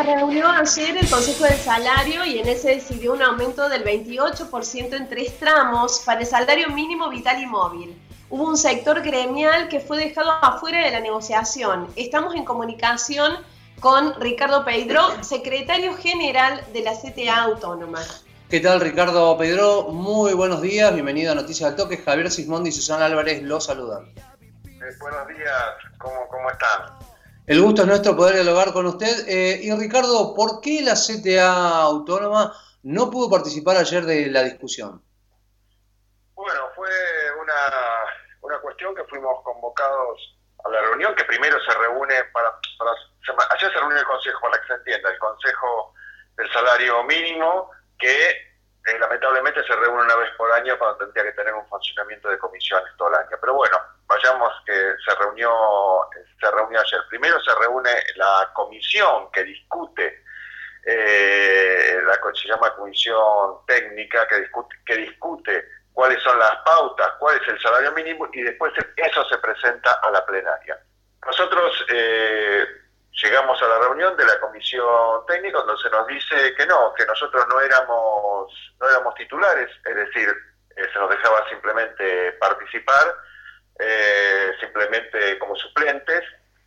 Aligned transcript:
Se 0.00 0.06
reunió 0.06 0.48
ayer 0.48 0.96
el 0.96 1.10
Consejo 1.10 1.44
del 1.44 1.58
Salario 1.58 2.24
y 2.24 2.38
en 2.38 2.48
ese 2.48 2.70
decidió 2.76 3.12
un 3.12 3.20
aumento 3.20 3.68
del 3.68 3.84
28% 3.84 4.94
en 4.94 5.10
tres 5.10 5.38
tramos 5.38 6.00
para 6.06 6.20
el 6.20 6.26
salario 6.26 6.70
mínimo 6.70 7.10
vital 7.10 7.42
y 7.42 7.44
móvil. 7.44 8.00
Hubo 8.30 8.44
un 8.44 8.56
sector 8.56 9.02
gremial 9.02 9.68
que 9.68 9.78
fue 9.78 9.98
dejado 9.98 10.30
afuera 10.30 10.86
de 10.86 10.90
la 10.90 11.00
negociación. 11.00 11.86
Estamos 11.96 12.34
en 12.34 12.46
comunicación 12.46 13.44
con 13.80 14.18
Ricardo 14.18 14.64
Pedro, 14.64 15.02
secretario 15.22 15.94
general 15.94 16.64
de 16.72 16.80
la 16.80 16.92
CTA 16.94 17.42
Autónoma. 17.42 18.00
¿Qué 18.48 18.60
tal 18.60 18.80
Ricardo 18.80 19.36
Pedro? 19.36 19.88
Muy 19.90 20.32
buenos 20.32 20.62
días, 20.62 20.94
bienvenido 20.94 21.32
a 21.32 21.34
Noticias 21.34 21.72
al 21.72 21.76
Toque. 21.76 21.98
Javier 21.98 22.30
Sismondi 22.30 22.70
y 22.70 22.72
Susana 22.72 23.04
Álvarez 23.04 23.42
los 23.42 23.66
saludan. 23.66 24.06
Eh, 24.16 24.96
buenos 24.98 25.28
días, 25.28 25.54
¿Cómo, 25.98 26.26
¿cómo 26.30 26.50
están? 26.50 27.10
El 27.46 27.62
gusto 27.62 27.82
es 27.82 27.88
nuestro 27.88 28.16
poder 28.16 28.34
dialogar 28.34 28.72
con 28.72 28.86
usted. 28.86 29.28
Eh, 29.28 29.60
y 29.62 29.74
Ricardo, 29.74 30.34
¿por 30.34 30.60
qué 30.60 30.82
la 30.82 30.94
CTA 30.94 31.80
Autónoma 31.82 32.52
no 32.82 33.10
pudo 33.10 33.28
participar 33.28 33.76
ayer 33.76 34.04
de 34.04 34.30
la 34.30 34.42
discusión? 34.42 35.02
Bueno, 36.34 36.62
fue 36.74 36.88
una, 37.42 38.60
cuestión 38.62 38.94
que 38.94 39.04
fuimos 39.04 39.42
convocados 39.42 40.38
a 40.64 40.68
la 40.68 40.80
reunión, 40.82 41.14
que 41.14 41.24
primero 41.24 41.58
se 41.60 41.74
reúne 41.78 42.14
para, 42.32 42.48
ayer 43.56 43.72
se 43.72 43.78
reúne 43.78 43.98
el 43.98 44.04
Consejo, 44.04 44.40
para 44.40 44.60
que 44.60 44.66
se 44.66 44.74
entienda, 44.74 45.10
el 45.10 45.18
Consejo 45.18 45.94
del 46.36 46.52
Salario 46.52 47.02
Mínimo, 47.04 47.70
que 47.98 48.49
lamentablemente 48.98 49.62
se 49.64 49.76
reúne 49.76 50.02
una 50.02 50.16
vez 50.16 50.30
por 50.36 50.50
año 50.52 50.78
cuando 50.78 50.98
tendría 50.98 51.24
que 51.24 51.32
tener 51.32 51.54
un 51.54 51.66
funcionamiento 51.68 52.28
de 52.28 52.38
comisiones 52.38 52.90
todo 52.96 53.08
el 53.08 53.16
año. 53.16 53.36
Pero 53.40 53.54
bueno, 53.54 53.76
vayamos 54.06 54.52
que 54.66 54.72
se 55.04 55.14
reunió, 55.16 55.50
se 56.40 56.50
reunió 56.50 56.80
ayer. 56.80 57.00
Primero 57.08 57.40
se 57.40 57.54
reúne 57.54 57.90
la 58.16 58.50
comisión 58.54 59.30
que 59.32 59.44
discute, 59.44 60.22
eh, 60.84 62.00
la, 62.04 62.18
se 62.34 62.48
llama 62.48 62.74
comisión 62.74 63.64
técnica 63.66 64.26
que 64.28 64.40
discute, 64.40 64.76
que 64.86 64.96
discute 64.96 65.68
cuáles 65.92 66.22
son 66.22 66.38
las 66.38 66.56
pautas, 66.64 67.12
cuál 67.18 67.40
es 67.40 67.48
el 67.48 67.60
salario 67.60 67.92
mínimo 67.92 68.28
y 68.32 68.42
después 68.42 68.72
eso 68.96 69.24
se 69.28 69.38
presenta 69.38 69.92
a 70.02 70.10
la 70.10 70.24
plenaria. 70.24 70.78
Nosotros 71.26 71.84
eh, 71.90 72.64
llegamos 73.12 73.60
a 73.62 73.68
la 73.68 73.78
reunión 73.80 74.16
de 74.16 74.24
la 74.24 74.40
comisión 74.40 75.26
técnica 75.26 75.58
donde 75.58 75.82
se 75.82 75.90
nos 75.90 76.06
dice 76.06 76.54
que 76.54 76.66
no, 76.66 76.94
que 76.94 77.04
nosotros 77.06 77.44
no 77.48 77.60
éramos, 77.60 78.74
no 78.80 78.88
éramos 78.88 79.14
titulares, 79.14 79.70
es 79.84 79.94
decir, 79.94 80.28
eh, 80.76 80.86
se 80.92 80.98
nos 80.98 81.10
dejaba 81.10 81.48
simplemente 81.48 82.32
participar 82.32 83.14
eh, 83.82 84.52
simplemente 84.60 85.38
como 85.38 85.56
suplentes, 85.56 86.22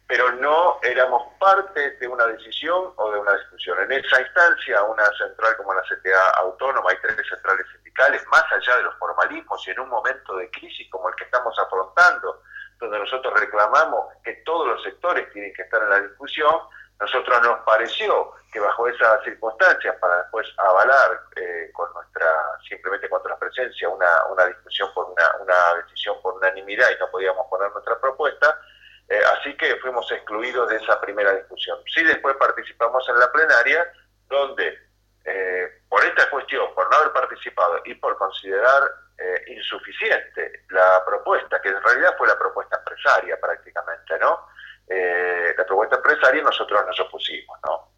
pero 0.08 0.32
no 0.32 0.80
éramos 0.82 1.24
parte 1.40 1.92
de 1.92 2.08
una 2.08 2.26
decisión 2.26 2.92
o 2.96 3.12
de 3.12 3.20
una 3.20 3.34
discusión. 3.34 3.80
En 3.82 3.92
esa 3.92 4.20
instancia, 4.20 4.82
una 4.84 5.06
central 5.18 5.56
como 5.58 5.74
la 5.74 5.82
CTA 5.84 6.30
autónoma, 6.38 6.90
hay 6.90 6.98
tres 7.02 7.16
centrales 7.30 7.66
sindicales, 7.72 8.26
más 8.28 8.44
allá 8.52 8.78
de 8.78 8.84
los 8.84 8.96
formalismos 8.98 9.68
y 9.68 9.72
en 9.72 9.80
un 9.82 9.90
momento 9.90 10.36
de 10.38 10.50
crisis 10.50 10.90
como 10.90 11.10
el 11.10 11.16
que 11.16 11.26
estamos 11.26 11.58
afrontando, 11.60 12.42
donde 12.80 13.00
nosotros 13.00 13.34
reclamamos 13.40 14.14
que 14.24 14.34
todos 14.46 14.68
los 14.68 14.84
sectores 14.84 15.32
tienen 15.32 15.54
que 15.54 15.64
estar 15.64 15.82
en 15.82 15.90
la 15.90 16.02
discusión, 16.02 16.54
nosotros 17.00 17.42
nos 17.42 17.60
pareció 17.66 18.32
que 18.52 18.60
bajo 18.60 18.88
esas 18.88 19.24
circunstancias, 19.24 19.96
para 20.00 20.18
después 20.18 20.48
avalar 20.58 21.22
eh, 21.36 21.70
con 21.74 21.92
nuestra, 21.94 22.28
simplemente 22.68 23.10
con 23.10 23.22
nuestra 23.22 23.38
presencia, 23.40 23.90
una, 23.90 24.26
una 24.28 24.46
discusión 24.46 24.90
por 24.94 25.10
una, 25.10 25.24
una, 25.42 25.76
decisión 25.84 26.22
por 26.22 26.36
unanimidad 26.36 26.90
y 26.92 27.00
no 27.00 27.10
podíamos 27.10 27.48
poner 27.48 27.72
nuestra 27.72 28.00
propuesta, 28.00 28.60
eh, 29.10 29.20
así 29.38 29.56
que 29.58 29.76
fuimos 29.78 30.10
excluidos 30.12 30.70
de 30.70 30.78
esa 30.78 31.02
primera 31.02 31.34
discusión. 31.34 31.80
Sí, 31.94 32.04
después 32.04 32.36
participamos 32.38 33.08
en 33.10 33.20
la 33.20 33.32
plenaria, 33.32 33.92
donde 34.30 34.78
eh, 35.26 35.82
por 35.90 36.04
esta 36.06 36.30
cuestión, 36.30 36.74
por 36.76 36.90
no 36.90 36.98
haber 36.98 37.12
participado 37.12 37.82
y 37.86 37.96
por 37.96 38.18
considerar 38.18 38.84
insuficiente 39.48 40.66
la 40.70 41.04
propuesta, 41.06 41.62
que 41.62 41.70
en 41.70 41.82
realidad 41.82 42.16
fue 42.18 42.28
la 42.28 42.38
propuesta 42.38 42.78
empresaria 42.78 43.40
prácticamente, 43.40 44.18
¿no? 44.20 44.48
la 44.88 45.66
propuesta 45.66 45.96
empresaria 45.96 46.44
nosotros 46.44 46.84
nos 46.86 47.00
opusimos, 47.00 47.58
¿no? 47.66 47.94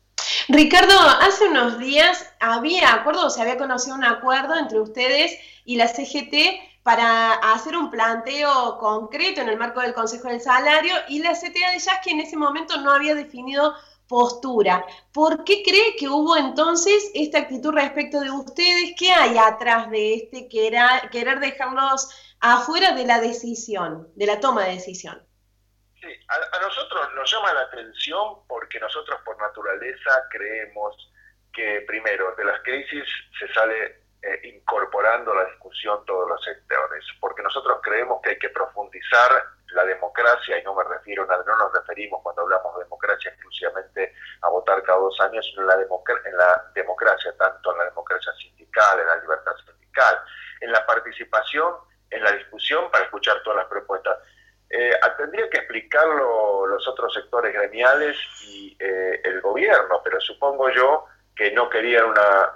Ricardo, 0.48 0.94
hace 1.22 1.46
unos 1.46 1.80
días 1.80 2.32
había 2.40 2.94
acuerdo, 2.94 3.30
se 3.30 3.42
había 3.42 3.58
conocido 3.58 3.96
un 3.96 4.04
acuerdo 4.04 4.56
entre 4.56 4.80
ustedes 4.80 5.38
y 5.66 5.76
la 5.76 5.88
CGT 5.88 6.84
para 6.84 7.34
hacer 7.34 7.76
un 7.76 7.90
planteo 7.90 8.78
concreto 8.78 9.42
en 9.42 9.50
el 9.50 9.58
marco 9.58 9.82
del 9.82 9.96
Consejo 9.96 10.28
del 10.28 10.40
Salario 10.40 10.94
y 11.08 11.24
la 11.24 11.34
CTA 11.34 11.72
de 11.72 11.80
Jazz 11.80 12.00
que 12.04 12.12
en 12.12 12.20
ese 12.20 12.38
momento 12.38 12.78
no 12.78 12.92
había 12.92 13.16
definido 13.16 13.74
postura. 14.08 14.86
¿Por 15.14 15.44
qué 15.44 15.64
cree 15.64 15.96
que 15.98 16.08
hubo 16.08 16.36
entonces 16.38 17.12
esta 17.14 17.40
actitud 17.40 17.74
respecto 17.74 18.20
de 18.20 18.32
ustedes? 18.32 18.94
¿Qué 18.98 19.12
hay 19.12 19.38
atrás 19.38 19.90
de 19.90 20.16
este 20.16 20.48
querer, 20.48 21.10
querer 21.12 21.40
dejarlos 21.40 22.10
afuera 22.40 22.94
de 22.94 23.06
la 23.06 23.20
decisión, 23.20 24.08
de 24.16 24.26
la 24.26 24.40
toma 24.40 24.66
de 24.66 24.74
decisión? 24.74 25.26
a, 26.28 26.60
nosotros 26.60 27.14
nos 27.16 27.32
llama 27.32 27.54
la 27.54 27.62
atención 27.62 28.46
porque 28.48 28.80
nosotros 28.80 29.20
por 29.26 29.38
naturaleza 29.38 30.28
creemos 30.30 30.96
que 31.54 31.84
primero 31.88 32.36
de 32.36 32.46
las 32.46 32.62
crisis 32.62 33.06
se 33.40 33.54
sale 33.54 34.05
eh, 34.26 34.40
incorporando 34.44 35.36
la 35.36 35.46
discusión 35.46 36.04
todos 36.06 36.28
los 36.28 36.44
sectores, 36.44 37.06
porque 37.20 37.44
nosotros 37.44 37.80
creemos 37.84 38.20
que 38.24 38.32
hay 38.32 38.40
que 38.40 38.50
profundizar 38.50 39.32
la 39.68 39.86
democracia, 39.86 40.58
y 40.58 40.64
no 40.64 40.74
me 40.74 40.84
refiero, 40.84 41.28
no 41.28 41.58
nos 41.58 41.74
referimos 41.74 42.24
cuando 42.24 42.42
hablamos 42.42 42.76
de 42.76 42.86
democracia 42.86 43.30
exclusivamente 43.30 44.14
a 44.42 44.50
votar 44.50 44.82
cada 44.82 44.98
dos 44.98 45.20
años, 45.22 45.46
sino 45.46 45.62
en 45.62 45.68
la, 45.68 45.74
en 45.76 46.38
la 46.38 46.72
democracia, 46.74 47.36
tanto 47.38 47.72
en 47.72 47.78
la 47.78 47.86
democracia 47.86 48.34
sindical, 48.34 49.00
en 49.00 49.08
la 49.08 49.18
libertad 49.18 49.52
sindical, 49.64 50.20
en 50.62 50.72
la 50.72 50.86
participación, 50.88 51.76
en 52.10 52.24
la 52.24 52.32
discusión 52.32 52.90
para 52.90 53.04
escuchar 53.04 53.44
todas 53.44 53.58
las 53.58 53.68
propuestas. 53.68 54.18
Eh, 54.72 54.98
tendría 55.18 55.48
que 55.52 55.58
explicarlo 55.58 56.66
los 56.66 56.88
otros 56.88 57.14
sectores 57.14 57.54
gremiales 57.54 58.18
y 58.48 58.76
eh, 58.80 59.22
el 59.24 59.40
gobierno, 59.42 60.02
pero 60.04 60.20
supongo 60.20 60.70
yo 60.72 61.06
que 61.36 61.52
no 61.52 61.70
querían 61.70 62.06
una, 62.06 62.56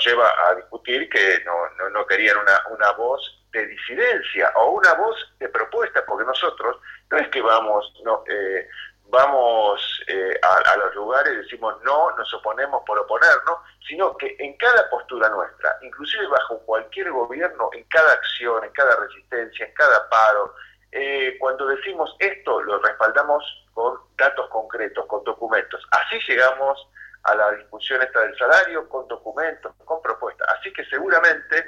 lleva 0.00 0.32
a 0.48 0.54
discutir 0.54 1.08
que 1.08 1.42
no, 1.44 1.90
no, 1.90 2.06
querían 2.06 2.36
una, 2.38 2.62
una 2.70 2.90
voz 2.92 3.20
de 3.52 3.66
disidencia 3.66 4.52
o 4.56 4.72
una 4.72 4.94
voz 4.94 5.16
de 5.38 5.48
propuesta, 5.48 6.04
porque 6.06 6.24
nosotros 6.24 6.76
no 7.10 7.18
es 7.18 7.28
que 7.28 7.40
vamos, 7.40 7.92
no, 8.04 8.24
eh, 8.28 8.68
vamos 9.04 10.02
eh, 10.06 10.38
a, 10.42 10.72
a, 10.72 10.76
los 10.76 10.94
lugares 10.94 11.32
y 11.32 11.36
decimos 11.38 11.74
no, 11.82 12.10
nos 12.16 12.32
oponemos 12.34 12.82
por 12.86 12.98
oponernos, 12.98 13.58
sino 13.86 14.16
que 14.16 14.36
en 14.38 14.56
cada 14.56 14.88
postura 14.88 15.28
nuestra, 15.28 15.76
inclusive 15.82 16.26
bajo 16.28 16.58
cualquier 16.60 17.10
gobierno, 17.10 17.70
en 17.72 17.84
cada 17.84 18.12
acción, 18.12 18.64
en 18.64 18.70
cada 18.72 18.96
resistencia, 18.96 19.66
en 19.66 19.74
cada 19.74 20.08
paro, 20.08 20.54
eh, 20.92 21.36
cuando 21.38 21.66
decimos 21.66 22.14
esto 22.18 22.60
lo 22.62 22.78
respaldamos 22.78 23.44
con 23.74 23.98
datos 24.16 24.48
concretos, 24.48 25.06
con 25.06 25.22
documentos. 25.24 25.80
Así 25.90 26.18
llegamos 26.28 26.86
a 27.24 27.34
la 27.34 27.52
discusión 27.52 28.02
esta 28.02 28.20
del 28.20 28.36
salario, 28.36 28.88
con 28.88 29.06
documentos, 29.08 29.72
con 29.84 30.00
propuestas. 30.02 30.48
Así 30.58 30.72
que 30.72 30.84
seguramente 30.86 31.64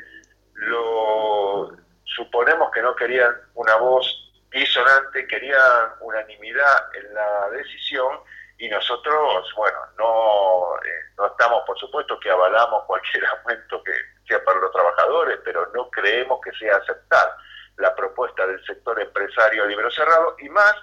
lo 0.54 1.76
suponemos 2.04 2.70
que 2.70 2.82
no 2.82 2.94
querían 2.94 3.34
una 3.54 3.76
voz 3.76 4.06
disonante, 4.50 5.26
querían 5.26 5.92
unanimidad 6.00 6.94
en 6.94 7.14
la 7.14 7.50
decisión 7.50 8.20
y 8.58 8.68
nosotros, 8.68 9.52
bueno, 9.56 9.78
no, 9.98 10.76
eh, 10.84 11.12
no 11.16 11.26
estamos, 11.26 11.64
por 11.66 11.78
supuesto, 11.78 12.18
que 12.20 12.30
avalamos 12.30 12.84
cualquier 12.84 13.24
aumento 13.38 13.82
que 13.82 13.92
sea 14.28 14.42
para 14.44 14.60
los 14.60 14.70
trabajadores, 14.70 15.38
pero 15.44 15.66
no 15.74 15.90
creemos 15.90 16.40
que 16.42 16.52
sea 16.52 16.76
aceptar 16.76 17.36
la 17.76 17.94
propuesta 17.94 18.46
del 18.46 18.64
sector 18.64 19.00
empresario 19.00 19.66
libro 19.66 19.90
cerrado 19.90 20.36
y 20.38 20.48
más 20.50 20.74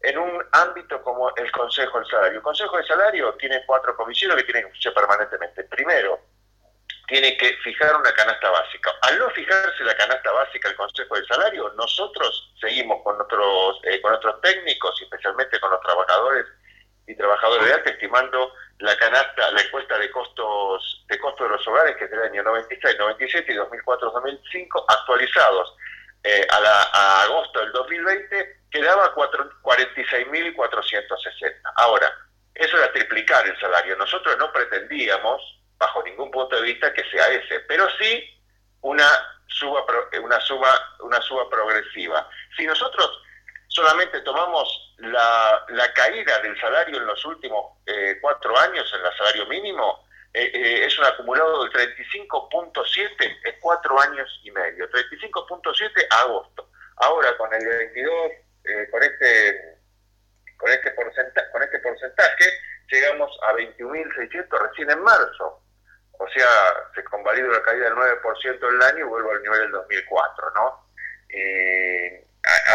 en 0.00 0.18
un 0.18 0.44
ámbito 0.52 1.02
como 1.02 1.34
el 1.36 1.50
Consejo 1.52 1.98
del 1.98 2.08
Salario. 2.08 2.36
El 2.36 2.42
Consejo 2.42 2.76
del 2.76 2.86
Salario 2.86 3.34
tiene 3.34 3.62
cuatro 3.66 3.96
comisiones 3.96 4.36
que 4.36 4.44
tienen 4.44 4.64
que 4.64 4.68
escuchar 4.68 4.94
permanentemente. 4.94 5.64
Primero, 5.64 6.20
tiene 7.08 7.36
que 7.36 7.54
fijar 7.64 7.96
una 7.96 8.12
canasta 8.12 8.50
básica. 8.50 8.92
Al 9.02 9.18
no 9.18 9.30
fijarse 9.30 9.82
la 9.82 9.96
canasta 9.96 10.30
básica 10.30 10.68
el 10.68 10.76
Consejo 10.76 11.14
del 11.14 11.26
Salario, 11.26 11.72
nosotros 11.74 12.54
seguimos 12.60 13.02
con 13.02 13.16
nuestros, 13.16 13.80
eh, 13.84 14.00
con 14.00 14.12
nuestros 14.12 14.40
técnicos, 14.42 15.00
especialmente 15.02 15.58
con 15.58 15.70
los 15.70 15.80
trabajadores 15.80 16.46
y 17.06 17.16
trabajadores 17.16 17.66
de 17.66 17.72
arte, 17.72 17.90
estimando 17.90 18.52
la 18.80 18.96
canasta, 18.98 19.50
la 19.50 19.62
encuesta 19.62 19.98
de 19.98 20.10
costos 20.10 21.04
de 21.08 21.18
costos 21.18 21.48
de 21.48 21.56
los 21.56 21.66
hogares, 21.66 21.96
que 21.96 22.04
es 22.04 22.10
del 22.10 22.22
año 22.22 22.42
96, 22.42 22.96
97 22.98 23.52
y 23.52 23.56
2004-2005, 23.56 24.84
actualizados 24.86 25.74
eh, 26.22 26.46
a, 26.50 27.22
agosto 27.22 27.60
del 27.60 27.72
2020 27.72 28.57
quedaba 29.14 29.50
46.460. 29.62 31.60
Ahora, 31.76 32.12
eso 32.54 32.76
era 32.76 32.92
triplicar 32.92 33.46
el 33.46 33.58
salario. 33.60 33.96
Nosotros 33.96 34.36
no 34.38 34.52
pretendíamos, 34.52 35.40
bajo 35.78 36.02
ningún 36.02 36.30
punto 36.30 36.56
de 36.56 36.62
vista, 36.62 36.92
que 36.92 37.08
sea 37.10 37.28
ese, 37.28 37.60
pero 37.60 37.88
sí 37.98 38.34
una 38.82 39.08
suba, 39.46 39.84
una 40.22 40.40
suba, 40.40 40.96
una 41.00 41.20
suba 41.22 41.48
progresiva. 41.48 42.28
Si 42.56 42.66
nosotros 42.66 43.22
solamente 43.68 44.20
tomamos 44.22 44.94
la, 44.98 45.64
la, 45.68 45.92
caída 45.92 46.40
del 46.40 46.58
salario 46.60 46.96
en 46.96 47.06
los 47.06 47.24
últimos 47.24 47.78
eh, 47.86 48.18
cuatro 48.20 48.58
años, 48.58 48.92
en 48.92 49.06
el 49.06 49.16
salario 49.16 49.46
mínimo, 49.46 50.04
eh, 50.34 50.50
eh, 50.52 50.84
es 50.86 50.98
un 50.98 51.04
acumulado 51.04 51.64
del 51.64 51.72
35.7 51.96 53.38
en 53.44 53.60
cuatro 53.60 54.00
años 54.00 54.40
y 54.42 54.50
medio. 54.50 54.88
35.7 54.90 56.06
a 56.10 56.20
agosto. 56.20 56.68
Ahora 56.96 57.36
con 57.36 57.52
el 57.54 57.64
22, 57.64 58.32
con 58.90 59.02
este 59.02 59.78
con 60.56 60.70
este 60.70 60.90
porcentaje, 60.90 61.50
con 61.52 61.62
este 61.62 61.78
porcentaje 61.78 62.44
llegamos 62.90 63.30
a 63.42 63.52
21.600 63.54 64.68
recién 64.68 64.90
en 64.90 65.02
marzo. 65.02 65.62
O 66.20 66.28
sea, 66.30 66.48
se 66.94 67.04
convalida 67.04 67.46
una 67.46 67.62
caída 67.62 67.84
del 67.84 67.94
9% 67.94 68.68
el 68.68 68.82
año 68.82 68.98
y 68.98 69.08
vuelvo 69.08 69.30
al 69.30 69.42
nivel 69.42 69.60
del 69.60 69.70
2004, 69.70 70.50
¿no? 70.56 70.88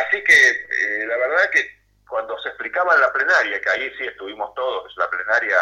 así 0.06 0.24
que 0.24 1.06
la 1.08 1.18
verdad 1.18 1.50
que 1.50 1.68
cuando 2.08 2.40
se 2.42 2.50
explicaba 2.50 2.94
en 2.94 3.02
la 3.02 3.12
plenaria, 3.12 3.60
que 3.60 3.70
ahí 3.72 3.92
sí 3.98 4.06
estuvimos 4.06 4.54
todos, 4.54 4.94
la 4.98 5.10
plenaria 5.10 5.58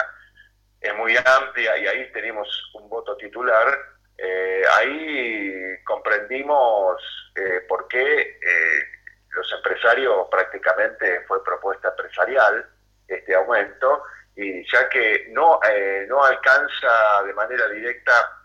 es 0.81 0.93
muy 0.95 1.15
amplia 1.15 1.77
y 1.77 1.87
ahí 1.87 2.11
tenemos 2.11 2.47
un 2.73 2.89
voto 2.89 3.15
titular, 3.15 3.79
eh, 4.17 4.61
ahí 4.77 5.81
comprendimos 5.85 7.01
eh, 7.35 7.61
por 7.69 7.87
qué 7.87 8.37
eh, 8.41 8.83
los 9.31 9.51
empresarios 9.53 10.27
prácticamente 10.29 11.23
fue 11.27 11.43
propuesta 11.43 11.89
empresarial 11.89 12.69
este 13.07 13.35
aumento 13.35 14.03
y 14.35 14.69
ya 14.71 14.87
que 14.89 15.27
no, 15.31 15.59
no 16.07 16.23
alcanza 16.23 17.23
de 17.25 17.33
manera 17.33 17.67
directa 17.67 18.39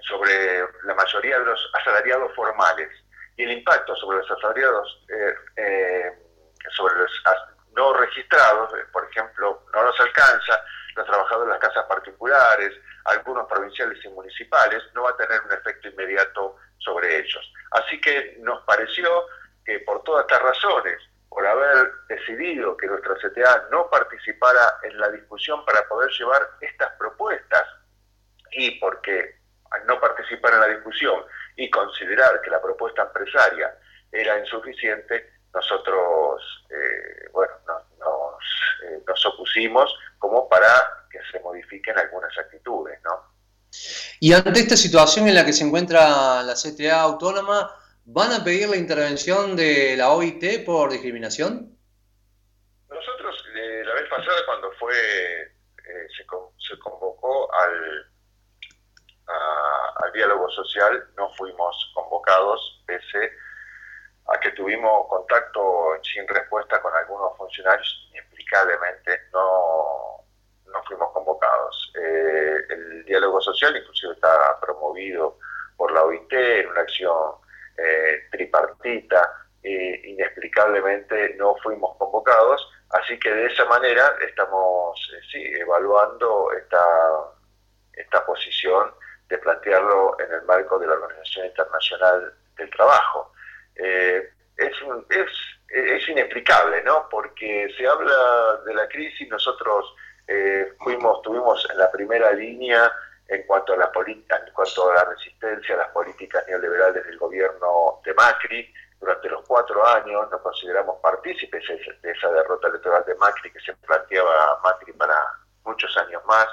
sobre 0.00 0.60
la 0.84 0.94
mayoría 0.94 1.38
de 1.38 1.44
los 1.44 1.70
asalariados 1.74 2.34
formales 2.34 2.88
y 3.36 3.44
el 3.44 3.52
impacto 3.52 3.94
sobre 3.96 4.18
los 4.18 4.30
asalariados 4.30 5.06
sobre 6.70 6.94
los 6.96 7.10
no 7.74 7.92
registrados, 7.94 8.72
eh, 8.74 8.84
por 8.92 9.08
ejemplo, 9.10 9.64
no 9.72 9.82
nos 9.82 9.98
alcanza, 10.00 10.62
los 10.94 11.06
trabajadores 11.06 11.46
de 11.46 11.58
las 11.58 11.68
casas 11.68 11.86
particulares, 11.86 12.72
algunos 13.06 13.48
provinciales 13.48 13.98
y 14.04 14.08
municipales, 14.08 14.82
no 14.94 15.04
va 15.04 15.10
a 15.10 15.16
tener 15.16 15.40
un 15.42 15.52
efecto 15.52 15.88
inmediato 15.88 16.56
sobre 16.78 17.18
ellos. 17.18 17.52
Así 17.72 18.00
que 18.00 18.36
nos 18.40 18.62
pareció 18.64 19.26
que 19.64 19.80
por 19.80 20.02
todas 20.02 20.22
estas 20.22 20.42
razones, 20.42 20.98
por 21.28 21.46
haber 21.46 21.92
decidido 22.08 22.76
que 22.76 22.86
nuestra 22.86 23.14
CTA 23.14 23.68
no 23.70 23.88
participara 23.88 24.78
en 24.82 24.98
la 24.98 25.08
discusión 25.10 25.64
para 25.64 25.86
poder 25.88 26.10
llevar 26.10 26.46
estas 26.60 26.90
propuestas 26.98 27.64
y 28.52 28.78
porque 28.78 29.36
al 29.70 29.86
no 29.86 29.98
participar 29.98 30.52
en 30.54 30.60
la 30.60 30.68
discusión 30.68 31.24
y 31.56 31.70
considerar 31.70 32.40
que 32.42 32.50
la 32.50 32.60
propuesta 32.60 33.02
empresaria 33.02 33.74
era 34.10 34.38
insuficiente, 34.38 35.32
nosotros, 35.54 36.42
eh, 36.68 37.28
bueno, 37.32 37.52
eh, 38.84 39.02
nos, 39.06 39.26
opusimos 39.26 39.94
como 40.18 40.48
para 40.48 41.06
que 41.10 41.18
se 41.30 41.40
modifiquen 41.40 41.98
algunas 41.98 42.36
actitudes, 42.38 42.98
¿no? 43.04 43.32
Y 44.20 44.34
ante 44.34 44.60
esta 44.60 44.76
situación 44.76 45.28
en 45.28 45.34
la 45.34 45.44
que 45.46 45.52
se 45.52 45.64
encuentra 45.64 46.42
la 46.42 46.54
CTA 46.54 47.00
autónoma, 47.00 47.74
¿van 48.04 48.32
a 48.32 48.44
pedir 48.44 48.68
la 48.68 48.76
intervención 48.76 49.56
de 49.56 49.96
la 49.96 50.12
OIT 50.12 50.64
por 50.64 50.90
discriminación? 50.90 51.76
Nosotros, 52.88 53.44
eh, 53.54 53.82
la 53.84 53.94
vez 53.94 54.08
pasada, 54.08 54.38
cuando 54.46 54.70
fue 54.72 54.94
se, 56.16 56.24
se, 56.68 56.78
convocó 56.78 57.52
al, 57.54 58.06
al 59.96 60.12
diálogo 60.12 60.48
social, 60.50 61.08
no 61.16 61.32
fuimos 61.34 61.92
convocados, 61.94 62.82
pese 62.86 63.32
a 64.28 64.38
que 64.38 64.50
tuvimos 64.52 65.08
contacto 65.08 65.92
sin 66.02 66.26
respuesta 66.28 66.80
con 66.80 66.94
algunos 66.94 67.36
funcionarios, 67.36 68.08
inexplicablemente 68.10 69.20
no, 69.32 70.24
no 70.66 70.82
fuimos 70.84 71.10
convocados. 71.12 71.92
Eh, 71.96 72.56
el 72.70 73.04
diálogo 73.04 73.40
social 73.40 73.76
inclusive 73.76 74.14
está 74.14 74.58
promovido 74.60 75.38
por 75.76 75.92
la 75.92 76.04
OIT 76.04 76.32
en 76.32 76.68
una 76.68 76.80
acción 76.82 77.41
eh, 77.76 78.28
tripartita, 78.30 79.42
e 79.62 80.00
inexplicablemente 80.04 81.34
no 81.36 81.54
fuimos 81.62 81.96
convocados, 81.96 82.68
así 82.90 83.18
que 83.18 83.32
de 83.32 83.46
esa 83.46 83.64
manera 83.66 84.16
estamos 84.26 84.98
eh, 85.34 85.60
evaluando 85.60 86.52
esta, 86.52 86.84
esta 87.94 88.26
posición 88.26 88.92
de 89.28 89.38
plantearlo 89.38 90.16
en 90.20 90.32
el 90.32 90.42
marco 90.42 90.78
de 90.78 90.86
la 90.86 90.94
Organización 90.94 91.46
Internacional 91.46 92.34
del 92.56 92.70
Trabajo. 92.70 93.32
Eh, 93.76 94.30
es, 94.56 96.08
inexplicable, 96.08 96.82
¿no? 96.82 97.08
Porque 97.08 97.72
se 97.76 97.86
habla 97.86 98.60
de 98.66 98.74
la 98.74 98.88
crisis, 98.88 99.28
nosotros 99.28 99.94
eh, 100.26 100.72
fuimos, 100.80 101.22
tuvimos 101.22 101.66
en 101.70 101.78
la 101.78 101.90
primera 101.90 102.32
línea 102.32 102.92
en 103.28 103.42
cuanto 103.46 103.72
a 103.72 103.76
la 103.76 103.90
en 103.96 104.52
cuanto 104.52 104.90
a 104.90 104.94
la 104.94 105.04
resistencia 105.04 105.74
a 105.74 105.78
las 105.78 105.88
políticas 105.90 106.44
neoliberales 106.46 107.04
del 107.04 107.18
gobierno 107.18 108.00
de 108.04 108.14
Macri. 108.14 108.72
Durante 109.00 109.28
los 109.28 109.44
cuatro 109.46 109.84
años 109.88 110.30
nos 110.30 110.40
consideramos 110.42 110.96
partícipes 111.02 111.64
de 112.02 112.10
esa 112.10 112.30
derrota 112.30 112.68
electoral 112.68 113.04
de 113.04 113.14
Macri 113.16 113.50
que 113.50 113.60
se 113.60 113.74
planteaba 113.74 114.60
Macri 114.62 114.92
para 114.92 115.16
muchos 115.64 115.96
años 115.96 116.22
más. 116.26 116.46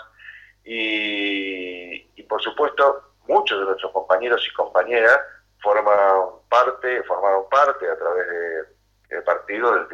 Y, 0.63 2.23
por 2.23 2.41
supuesto, 2.41 3.13
muchos 3.27 3.59
de 3.59 3.65
nuestros 3.65 3.91
compañeros 3.91 4.45
y 4.47 4.53
compañeras 4.53 5.19
forman 5.61 6.39
parte, 6.49 7.03
formaron 7.03 7.49
parte 7.49 7.89
a 7.89 7.97
través 7.97 8.27
del 9.09 9.23
partido 9.23 9.73
del, 9.73 9.87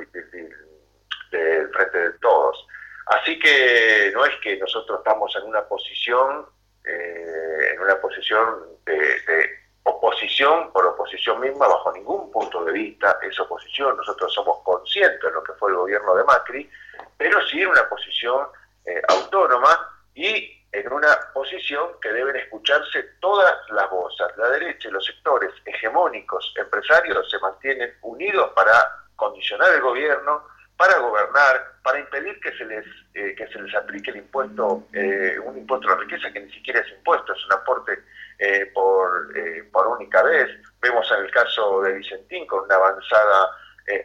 Frente 1.73 1.97
de 1.97 2.11
Todos. 2.19 2.67
Así 3.07 3.37
que 3.39 4.11
no 4.13 4.25
es 4.25 4.35
que 4.41 4.57
nosotros 4.57 4.99
estamos 4.99 5.35
en 5.35 5.43
una 5.43 5.63
posición, 5.63 6.45
eh, 6.87 7.71
en 7.73 7.79
una 7.81 7.99
posición 7.99 8.77
de, 8.85 9.65
oposición 9.83 10.71
por 10.71 10.85
oposición 10.85 11.39
misma, 11.39 11.67
bajo 11.67 11.91
ningún 11.91 12.31
punto 12.31 12.63
de 12.65 12.71
vista 12.71 13.17
es 13.21 13.39
oposición. 13.39 13.95
Nosotros 13.97 14.33
somos 14.33 14.59
conscientes 14.63 15.21
de 15.21 15.31
lo 15.31 15.43
que 15.43 15.53
fue 15.53 15.71
el 15.71 15.77
gobierno 15.77 16.15
de 16.15 16.23
Macri, 16.23 16.69
pero 17.17 17.39
sí 17.47 17.61
en 17.61 17.69
una 17.69 17.87
posición 17.87 18.47
eh, 18.85 19.01
autónoma 19.07 19.89
y 20.15 20.55
en 20.71 20.91
una 20.91 21.07
posición 21.33 21.91
que 22.01 22.11
deben 22.11 22.35
escucharse 22.35 23.03
todas 23.19 23.53
las 23.69 23.89
voces. 23.89 24.27
La 24.37 24.49
derecha 24.49 24.89
y 24.89 24.91
los 24.91 25.05
sectores 25.05 25.51
hegemónicos 25.65 26.53
empresarios 26.57 27.29
se 27.29 27.39
mantienen 27.39 27.93
unidos 28.01 28.51
para 28.55 28.73
condicionar 29.15 29.73
el 29.73 29.81
gobierno, 29.81 30.47
para 30.77 30.97
gobernar, 30.99 31.73
para 31.83 31.99
impedir 31.99 32.39
que 32.41 32.51
se 32.57 32.65
les 32.65 32.85
eh, 33.13 33.33
que 33.35 33.47
se 33.47 33.61
les 33.61 33.73
aplique 33.75 34.11
el 34.11 34.17
impuesto, 34.17 34.87
eh, 34.93 35.37
un 35.39 35.57
impuesto 35.57 35.87
a 35.87 35.91
la 35.95 36.01
riqueza 36.01 36.31
que 36.31 36.41
ni 36.41 36.51
siquiera 36.51 36.81
es 36.81 36.91
impuesto, 36.91 37.33
es 37.33 37.45
un 37.45 37.53
aporte 37.53 38.03
eh, 38.39 38.65
por, 38.73 39.33
por 39.71 39.87
única 39.87 40.21
vez. 40.23 40.49
Vemos 40.81 41.09
en 41.11 41.25
el 41.25 41.31
caso 41.31 41.81
de 41.81 41.93
Vicentín 41.93 42.45
con 42.47 42.65
una 42.65 42.75
avanzada 42.75 43.51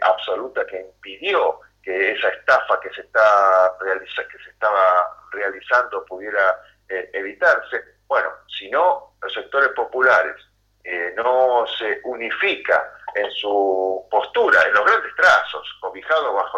absoluta 0.03 0.67
que 0.67 0.81
impidió 0.81 1.59
que 1.83 2.13
esa 2.13 2.29
estafa 2.29 2.79
que 2.81 2.91
se 2.91 3.01
está 3.01 3.75
realiza, 3.81 4.23
que 4.29 4.39
se 4.45 4.51
estaba 4.51 5.09
realizando 5.33 6.05
pudiera 6.05 6.61
evitarse. 6.89 7.83
Bueno, 8.07 8.29
si 8.47 8.71
no 8.71 9.15
los 9.23 9.33
sectores 9.33 9.71
populares 9.71 10.37
no 11.17 11.65
se 11.79 12.01
unifica 12.05 12.93
en 13.15 13.31
su 13.33 14.07
postura, 14.11 14.63
en 14.67 14.75
los 14.75 14.85
grandes 14.85 15.15
trazos, 15.17 15.60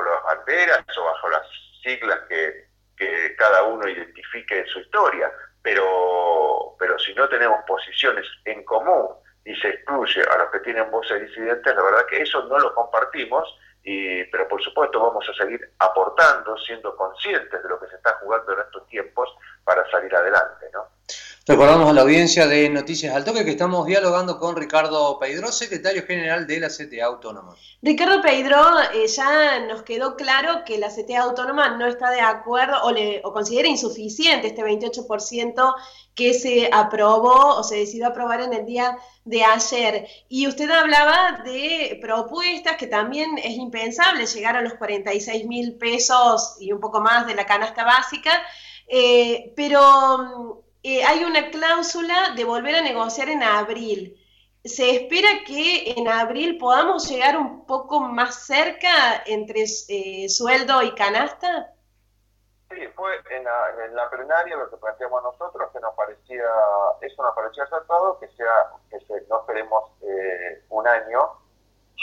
las 0.04 0.22
banderas 0.24 0.84
o 0.98 1.04
bajo 1.04 1.28
las 1.28 1.46
siglas 1.82 2.20
que, 2.28 2.68
que 2.96 3.36
cada 3.36 3.64
uno 3.64 3.88
identifique 3.88 4.60
en 4.60 4.66
su 4.66 4.80
historia, 4.80 5.30
pero, 5.62 6.76
pero 6.78 6.98
si 6.98 7.14
no 7.14 7.28
tenemos 7.28 7.64
posiciones 7.66 8.26
en 8.44 8.64
común 8.64 9.08
y 9.44 9.54
se 9.56 9.68
excluye 9.68 10.22
a 10.22 10.38
los 10.38 10.50
que 10.50 10.60
tienen 10.60 10.90
voces 10.90 11.20
disidentes, 11.22 11.74
la 11.74 11.82
verdad 11.82 12.06
que 12.06 12.22
eso 12.22 12.44
no 12.44 12.58
lo 12.58 12.74
compartimos 12.74 13.48
y, 13.82 14.24
pero 14.24 14.46
por 14.46 14.62
supuesto 14.62 15.00
vamos 15.00 15.28
a 15.28 15.34
seguir 15.34 15.60
aportando, 15.78 16.56
siendo 16.58 16.94
conscientes 16.96 17.62
de 17.62 17.68
lo 17.68 17.80
que 17.80 17.88
se 17.88 17.96
está 17.96 18.14
jugando 18.22 18.52
en 18.52 18.60
estos 18.60 18.86
tiempos 18.88 19.28
para 19.64 19.88
salir 19.90 20.14
adelante, 20.14 20.66
¿no? 20.72 20.92
Recordamos 21.44 21.90
a 21.90 21.92
la 21.92 22.02
audiencia 22.02 22.46
de 22.46 22.70
Noticias 22.70 23.16
al 23.16 23.24
Toque 23.24 23.44
que 23.44 23.50
estamos 23.50 23.84
dialogando 23.84 24.38
con 24.38 24.54
Ricardo 24.54 25.18
Peidró, 25.18 25.50
secretario 25.50 26.06
general 26.06 26.46
de 26.46 26.60
la 26.60 26.68
CTA 26.68 27.06
Autónoma. 27.06 27.56
Ricardo 27.82 28.22
Peidró, 28.22 28.78
eh, 28.94 29.08
ya 29.08 29.58
nos 29.66 29.82
quedó 29.82 30.14
claro 30.14 30.62
que 30.64 30.78
la 30.78 30.88
CTA 30.88 31.22
Autónoma 31.22 31.76
no 31.76 31.86
está 31.86 32.10
de 32.10 32.20
acuerdo 32.20 32.76
o, 32.84 32.92
le, 32.92 33.22
o 33.24 33.32
considera 33.32 33.66
insuficiente 33.66 34.46
este 34.46 34.62
28% 34.62 35.74
que 36.14 36.32
se 36.32 36.70
aprobó 36.72 37.56
o 37.56 37.64
se 37.64 37.74
decidió 37.74 38.06
aprobar 38.06 38.40
en 38.42 38.52
el 38.52 38.64
día 38.64 38.96
de 39.24 39.42
ayer. 39.42 40.06
Y 40.28 40.46
usted 40.46 40.70
hablaba 40.70 41.42
de 41.44 41.98
propuestas 42.00 42.76
que 42.76 42.86
también 42.86 43.36
es 43.38 43.56
impensable 43.56 44.26
llegar 44.26 44.56
a 44.56 44.62
los 44.62 44.74
46 44.74 45.44
mil 45.46 45.74
pesos 45.74 46.56
y 46.60 46.70
un 46.70 46.78
poco 46.78 47.00
más 47.00 47.26
de 47.26 47.34
la 47.34 47.46
canasta 47.46 47.82
básica, 47.82 48.30
eh, 48.94 49.54
pero 49.56 50.64
eh, 50.82 51.02
hay 51.02 51.24
una 51.24 51.50
cláusula 51.50 52.34
de 52.36 52.44
volver 52.44 52.74
a 52.74 52.82
negociar 52.82 53.30
en 53.30 53.42
abril. 53.42 54.18
¿Se 54.64 54.90
espera 54.90 55.28
que 55.46 55.94
en 55.96 56.08
abril 56.08 56.58
podamos 56.58 57.08
llegar 57.08 57.38
un 57.38 57.64
poco 57.64 58.00
más 58.00 58.46
cerca 58.46 59.22
entre 59.24 59.64
eh, 59.88 60.28
sueldo 60.28 60.82
y 60.82 60.94
canasta? 60.94 61.72
Sí, 62.68 62.86
fue 62.94 63.14
en 63.30 63.44
la, 63.44 64.10
plenaria 64.10 64.56
lo 64.56 64.68
que 64.68 64.76
planteamos 64.76 65.22
nosotros, 65.22 65.70
que 65.72 65.80
nos 65.80 65.94
parecía, 65.94 66.44
eso 67.00 67.22
nos 67.22 67.34
parecía 67.34 67.64
acertado, 67.64 68.18
que 68.18 68.28
sea, 68.28 68.72
que 68.90 68.98
no 69.30 69.40
esperemos 69.40 69.90
eh, 70.02 70.64
un 70.68 70.86
año. 70.86 71.30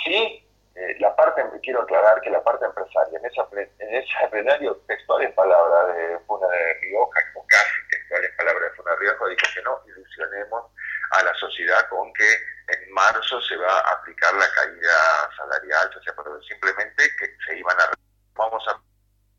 Sí, 0.04 0.44
eh, 0.80 0.96
la 1.00 1.14
parte, 1.16 1.44
quiero 1.62 1.82
aclarar 1.82 2.22
que 2.22 2.30
la 2.30 2.42
parte 2.42 2.66
empresaria, 2.66 3.20
en 3.20 3.26
esa, 3.26 3.48
en 3.52 3.96
ese 3.96 4.28
plenario, 4.32 4.76
textual 4.88 5.24
en 5.24 5.36
palabras 5.36 5.96
de 5.96 6.20
Funa 6.26 6.48
de 6.48 6.74
Rioja, 6.82 7.20
o 7.36 7.46
casi 7.48 7.88
textual 7.90 8.24
en 8.24 8.36
palabras 8.38 8.64
de 8.64 8.78
Funa 8.78 8.92
de 8.92 8.98
Rioja, 8.98 9.26
dijo 9.28 9.54
que 9.54 9.62
no 9.62 9.82
ilusionemos 9.88 10.72
a 11.12 11.24
la 11.24 11.34
sociedad 11.36 11.90
con 11.90 12.14
que 12.14 12.34
en 12.70 12.94
marzo 12.94 13.42
se 13.42 13.58
va 13.58 13.80
a 13.80 13.92
aplicar 13.92 14.34
la 14.34 14.50
caída 14.54 15.30
salarial, 15.36 15.90
o 15.98 16.02
sea, 16.02 16.14
simplemente 16.48 17.04
que 17.20 17.36
se 17.46 17.58
iban 17.58 17.80
a 17.80 17.92
vamos 18.36 18.64
a 18.70 18.80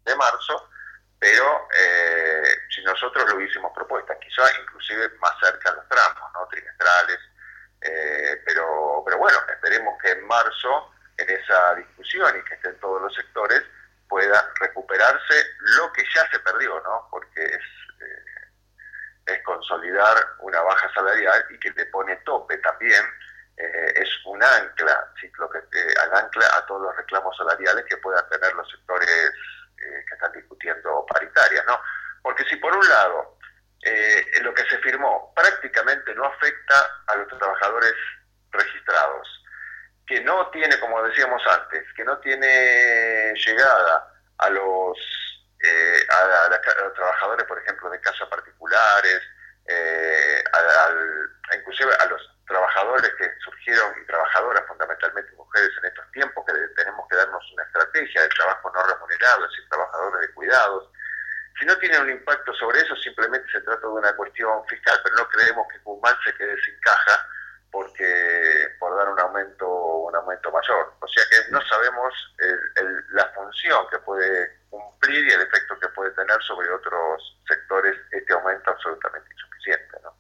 de 0.04 0.16
marzo, 0.16 0.68
pero 1.18 1.68
eh, 1.78 2.42
si 2.74 2.82
nosotros 2.82 3.28
lo 3.28 3.36
hubiésemos 3.36 3.72
propuesta, 3.74 4.18
quizá 4.18 4.42
inclusive 4.60 5.08
más 5.20 5.32
cerca 5.40 5.70
de 5.70 5.76
los 5.76 5.88
tramos, 5.88 6.32
¿no? 6.34 6.46
trimestrales, 6.48 7.18
eh, 7.82 8.42
pero, 8.44 9.02
pero 9.04 9.18
bueno, 9.18 9.38
esperemos 9.48 9.94
que 10.02 10.10
en 10.10 10.26
marzo, 10.26 10.92
en 11.20 11.30
esa 11.30 11.74
discusión 11.74 12.36
y 12.38 12.44
que 12.44 12.54
estén 12.54 12.78
todos 12.80 13.02
los 13.02 13.14
sectores, 13.14 13.62
pueda 14.08 14.50
recuperarse 14.60 15.34
lo 15.76 15.92
que 15.92 16.02
ya 16.14 16.28
se 16.30 16.38
perdió, 16.40 16.80
¿no? 16.80 17.06
porque 17.10 17.44
es 17.44 17.62
es 19.32 19.42
consolidar 19.42 20.16
una 20.40 20.60
baja 20.62 20.92
salarial 20.92 21.44
y 21.50 21.58
que 21.58 21.70
le 21.70 21.86
pone 21.86 22.16
tope 22.16 22.56
también, 22.58 23.02
eh, 23.56 23.92
es 23.96 24.08
un 24.24 24.42
ancla, 24.42 25.12
ciclo 25.20 25.48
que, 25.50 25.58
eh, 25.58 25.94
al 26.02 26.24
ancla 26.24 26.46
a 26.56 26.66
todos 26.66 26.82
los 26.82 26.96
reclamos 26.96 27.36
salariales 27.36 27.84
que 27.84 27.96
puedan 27.98 28.26
tener 28.28 28.54
los 28.54 28.68
sectores 28.70 29.08
eh, 29.08 30.04
que 30.08 30.14
están 30.14 30.32
discutiendo 30.32 31.06
paritarias, 31.06 31.64
¿no? 31.66 31.80
Porque 32.22 32.44
si 32.44 32.56
por 32.56 32.74
un 32.76 32.88
lado 32.88 33.36
lo 34.42 34.54
que 34.54 34.64
se 34.64 34.78
firmó 34.78 35.32
prácticamente 35.34 36.14
no 36.14 36.26
afecta 36.26 36.74
a 37.06 37.16
los 37.16 37.28
trabajadores 37.28 37.94
que 40.10 40.20
no 40.22 40.50
tiene, 40.50 40.76
como 40.80 41.00
decíamos 41.04 41.40
antes, 41.46 41.84
que 41.94 42.02
no 42.02 42.18
tiene 42.18 43.32
llegada 43.34 44.12
a 44.38 44.50
los 44.50 44.98
eh, 45.62 46.04
a, 46.10 46.48
los 46.82 46.94
trabajadores, 46.94 47.46
por 47.46 47.56
ejemplo, 47.62 47.88
de 47.90 48.00
casas 48.00 48.28
particulares, 48.28 49.20
eh, 49.68 50.42
inclusive 51.56 51.94
a 51.94 52.06
los 52.06 52.20
trabajadores 52.44 53.12
que 53.16 53.30
surgieron 53.44 53.94
y 54.02 54.06
trabajadoras, 54.06 54.66
fundamentalmente 54.66 55.30
mujeres 55.36 55.70
en 55.78 55.84
estos 55.86 56.10
tiempos, 56.10 56.44
que 56.44 56.54
tenemos 56.74 57.06
que 57.08 57.16
darnos 57.16 57.52
una 57.52 57.62
estrategia 57.62 58.22
de 58.22 58.28
trabajo 58.30 58.72
no 58.74 58.82
remunerado, 58.82 59.44
es 59.44 59.50
decir, 59.52 59.68
trabajadores 59.68 60.20
de 60.22 60.34
cuidados. 60.34 60.90
Si 61.60 61.66
no 61.66 61.76
tiene 61.78 62.00
un 62.00 62.10
impacto 62.10 62.52
sobre 62.54 62.80
eso, 62.80 62.96
simplemente 62.96 63.46
se 63.52 63.60
trata 63.60 63.82
de 63.82 63.92
una 63.92 64.12
cuestión 64.16 64.66
fiscal, 64.66 64.98
pero 65.04 65.18
no 65.18 65.28
creemos 65.28 65.68
que 65.70 65.78
Guzmán 65.84 66.16
se 66.24 66.34
quede 66.34 66.60
sin 66.62 66.76
caja 66.80 67.29
porque 67.70 68.04
por 68.78 68.96
dar 68.96 69.08
un 69.08 69.20
aumento 69.20 69.68
un 69.68 70.16
aumento 70.16 70.50
mayor. 70.50 70.92
O 71.00 71.08
sea 71.08 71.22
que 71.30 71.52
no 71.52 71.60
sabemos 71.62 72.14
la 73.12 73.26
función 73.34 73.86
que 73.90 73.98
puede 73.98 74.60
cumplir 74.70 75.24
y 75.26 75.32
el 75.32 75.42
efecto 75.42 75.78
que 75.80 75.88
puede 75.88 76.10
tener 76.12 76.40
sobre 76.42 76.70
otros 76.70 77.38
sectores 77.46 77.96
este 78.10 78.32
aumento 78.32 78.70
absolutamente 78.70 79.28
insuficiente. 79.32 79.98
¿no? 80.02 80.14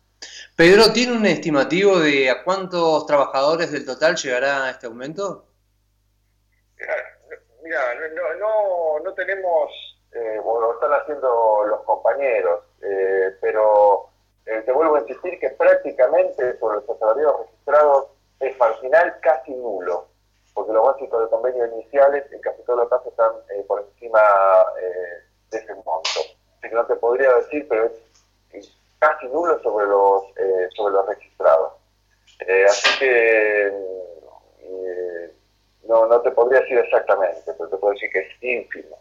Pedro, 0.56 0.92
¿tiene 0.92 1.16
un 1.16 1.26
estimativo 1.26 1.98
de 1.98 2.30
a 2.30 2.44
cuántos 2.44 3.06
trabajadores 3.06 3.72
del 3.72 3.86
total 3.86 4.16
llegará 4.16 4.70
este 4.70 4.86
aumento? 4.86 5.46
Mira, 7.62 7.94
no, 8.38 8.98
no, 9.00 9.14
tenemos, 9.14 9.70
eh, 10.12 10.40
lo 10.44 10.74
están 10.74 10.92
haciendo 10.92 11.64
los 11.66 11.82
compañeros, 11.84 12.64
eh, 12.82 13.36
pero 13.40 14.09
eh, 14.46 14.62
te 14.64 14.72
vuelvo 14.72 14.96
a 14.96 15.00
insistir 15.00 15.38
que 15.38 15.50
prácticamente 15.50 16.54
por 16.54 16.74
los 16.74 16.88
asalariados 16.88 17.46
registrados 17.46 18.06
es 18.40 18.58
marginal 18.58 19.18
casi 19.20 19.52
nulo 19.52 20.10
porque 20.54 20.72
los 20.72 20.84
básicos 20.84 21.22
de 21.22 21.30
convenio 21.30 21.66
iniciales 21.66 22.30
en 22.32 22.40
casi 22.40 22.62
todos 22.64 22.80
los 22.80 22.88
casos 22.88 23.08
están 23.08 23.32
eh, 23.50 23.64
por 23.66 23.80
encima 23.80 24.20
eh, 24.80 25.24
de 25.50 25.58
ese 25.58 25.74
monto. 25.74 26.20
Así 26.58 26.68
que 26.68 26.74
no 26.74 26.86
te 26.86 26.96
podría 26.96 27.34
decir, 27.36 27.66
pero 27.68 27.90
es, 28.52 28.70
casi 28.98 29.26
nulo 29.28 29.58
sobre 29.62 29.86
los, 29.86 30.24
eh, 30.36 30.68
sobre 30.76 30.94
los 30.94 31.06
registrados. 31.06 31.72
así 32.68 32.98
que 32.98 33.72
no, 35.84 36.06
no 36.06 36.20
te 36.20 36.30
podría 36.30 36.60
decir 36.60 36.78
exactamente, 36.78 37.52
pero 37.56 37.68
te 37.68 37.76
puedo 37.76 37.94
decir 37.94 38.10
que 38.10 38.20
es 38.20 38.42
ínfimo. 38.42 38.98